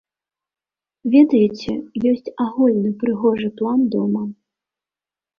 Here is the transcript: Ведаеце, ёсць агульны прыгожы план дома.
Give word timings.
Ведаеце, 1.15 1.73
ёсць 2.11 2.31
агульны 2.45 2.91
прыгожы 3.03 3.49
план 3.61 3.79
дома. 3.97 4.23